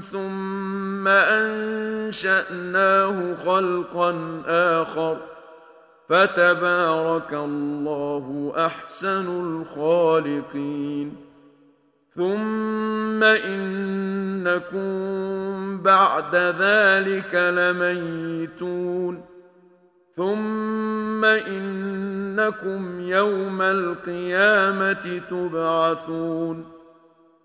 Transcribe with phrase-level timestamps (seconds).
[0.00, 1.08] ثم
[1.88, 2.54] أنشأناه
[3.44, 5.18] خلقا آخر ۖ
[6.10, 11.16] فتبارك الله احسن الخالقين
[12.16, 14.82] ثم انكم
[15.82, 19.24] بعد ذلك لميتون
[20.16, 26.79] ثم انكم يوم القيامه تبعثون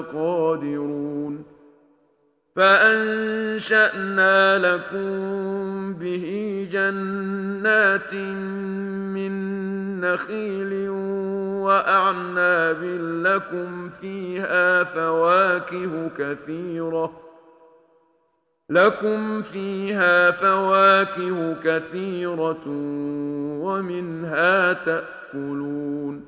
[0.00, 1.44] به لقادرون
[2.56, 4.28] فأنشأنا
[4.58, 8.14] لكم به جنات
[9.14, 9.32] من
[10.00, 10.88] نخيل
[11.60, 12.84] وأعناب
[13.24, 17.12] لكم فيها فواكه كثيرة
[18.70, 22.62] لكم فيها فواكه كثيرة
[23.62, 26.27] ومنها تأكلون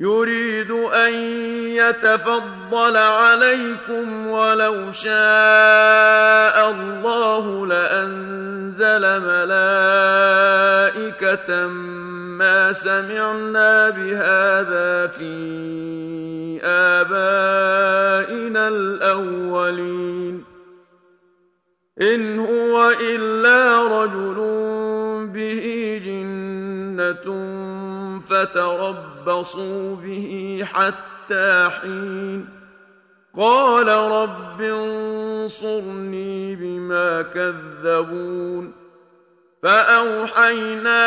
[0.00, 1.14] يريد أن
[1.74, 9.66] يتفضل عليكم ولو شاء الله لأنزل ملائكة
[12.38, 20.44] ما سمعنا بهذا في آبائنا الأولين.
[22.02, 24.36] إن هو إلا رجل
[25.34, 27.58] به جنة
[28.28, 32.48] فتربصوا به حتى حين
[33.38, 38.72] قال رب انصرني بما كذبون
[39.62, 41.00] فأوحينا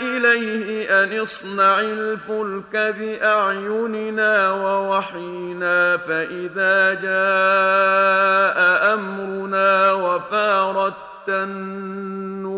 [0.00, 8.58] إليه أن اصنع الفلك بأعيننا ووحينا فإذا جاء
[8.94, 10.94] أمرنا وفارت
[11.28, 12.57] النور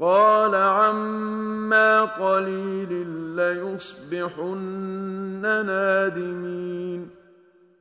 [0.00, 3.06] قال عما قليل
[3.36, 4.56] ليصبحن
[5.66, 7.08] نادمين.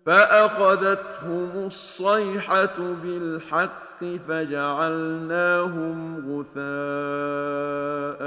[0.06, 5.98] فأخذتهم الصيحة بالحق فجعلناهم
[6.30, 8.22] غثاء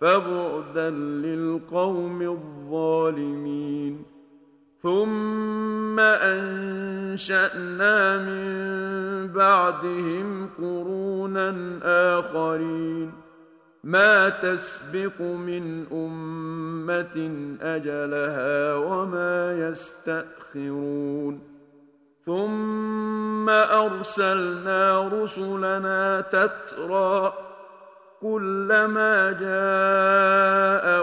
[0.00, 4.11] فبعدا للقوم الظالمين.
[4.82, 6.98] ثم أنشأنا
[8.18, 8.42] من
[9.28, 11.78] بعدهم قرونا
[12.18, 13.12] آخرين
[13.84, 17.30] ما تسبق من أمة
[17.62, 21.40] أجلها وما يستأخرون
[22.26, 27.32] ثم أرسلنا رسلنا تترى
[28.20, 31.02] كلما جاء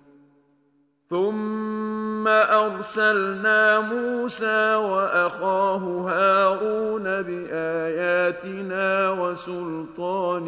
[1.11, 5.77] ثم أرسلنا موسى وأخاه
[6.07, 10.43] هارون بآياتنا وسلطان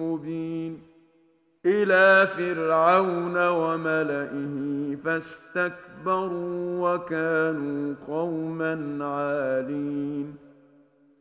[0.00, 0.82] مبين
[1.66, 10.49] إلى فرعون وملئه فاستكبروا وكانوا قوما عالين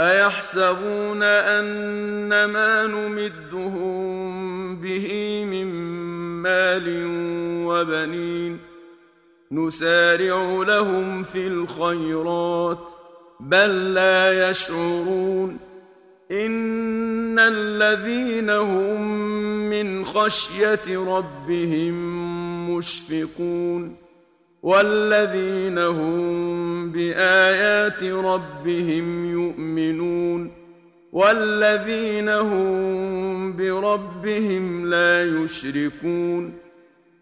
[0.00, 5.08] أيحسبون أن ما نمدهم به
[5.44, 5.66] من
[6.42, 6.84] مال
[7.66, 8.58] وبنين
[9.52, 12.78] نسارع لهم في الخيرات
[13.40, 15.58] بل لا يشعرون
[16.30, 19.00] إن الذين هم
[19.70, 21.94] من خشية ربهم
[22.70, 24.03] مشفقون
[24.64, 30.52] والذين هم بآيات ربهم يؤمنون
[31.12, 36.52] والذين هم بربهم لا يشركون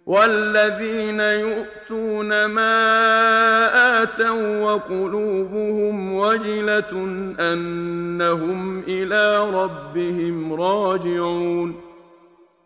[0.07, 6.93] والذين يؤتون ما آتوا وقلوبهم وجلة
[7.41, 11.82] أنهم إلى ربهم راجعون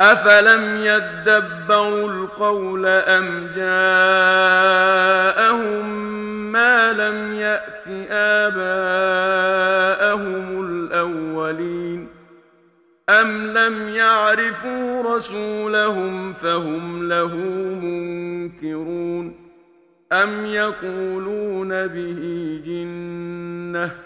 [0.00, 4.76] أفلم يدبروا القول أم جاءهم
[6.52, 9.36] ما لم يأت آباءهم
[10.64, 12.08] الأولين
[13.08, 17.34] أم لم يعرفوا رسولهم فهم له
[17.82, 19.46] منكرون
[20.12, 24.05] أم يقولون به جنة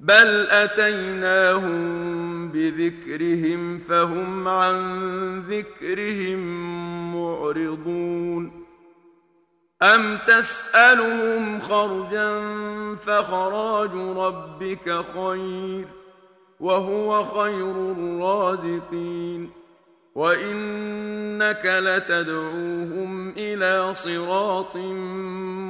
[0.00, 6.40] بل اتيناهم بذكرهم فهم عن ذكرهم
[7.14, 8.66] معرضون
[9.82, 12.40] ام تسالهم خرجا
[12.96, 15.86] فخراج ربك خير
[16.60, 19.50] وهو خير الرازقين
[20.14, 24.76] وانك لتدعوهم إلى صراط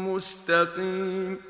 [0.07, 1.50] مستقيم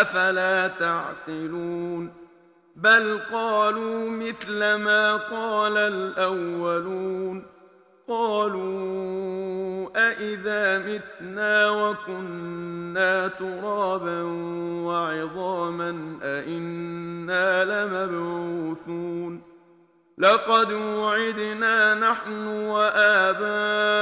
[0.00, 2.12] أفلا تعقلون؟
[2.76, 7.46] بل قالوا مثل ما قال الأولون.
[8.08, 14.22] قالوا أإذا متنا وكنا ترابا
[14.86, 19.42] وعظاما أإنا لمبعوثون.
[20.18, 24.01] لقد وعدنا نحن وآباؤنا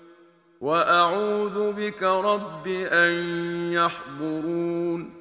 [0.61, 3.13] وأعوذ بك رب أن
[3.73, 5.13] يحضرون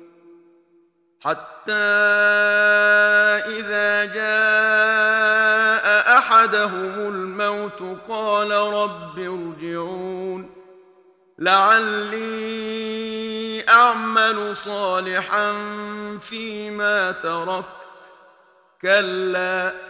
[1.24, 1.72] حتى
[3.59, 10.50] إذا جاء أحدهم الموت قال رب ارجعون
[11.38, 12.81] لعلي
[13.68, 15.53] أعمل صالحا
[16.20, 17.81] فيما تركت.
[18.83, 19.89] كلا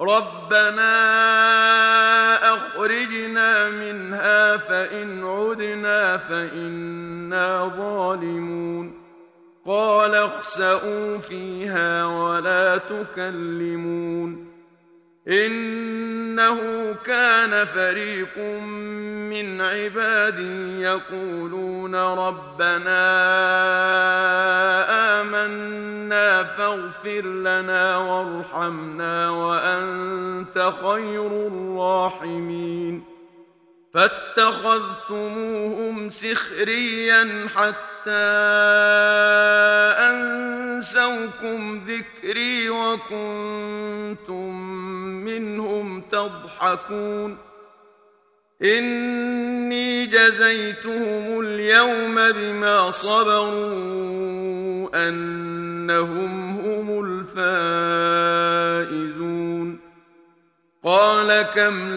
[0.00, 0.94] ربنا
[2.54, 9.00] أخرجنا منها فإن عدنا فإنا ظالمون
[9.66, 14.49] قال اخسأوا فيها ولا تكلمون
[15.28, 16.58] إنه
[17.04, 18.38] كان فريق
[19.30, 23.00] من عبادي يقولون ربنا
[25.20, 33.09] آمنا فاغفر لنا وارحمنا وأنت خير الراحمين.
[33.94, 35.30] فاتخذتموهم
[36.10, 38.10] سخريا حتى
[40.10, 44.54] أنسوكم ذكري وكنتم
[45.24, 47.38] منهم تضحكون.
[48.62, 54.10] إني جزيتهم اليوم بما صبروا
[55.08, 57.04] أنهم هم
[58.84, 59.80] الفائزون.
[60.84, 61.96] قال كم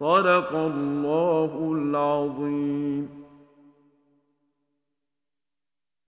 [0.00, 3.23] صدق الله العظيم.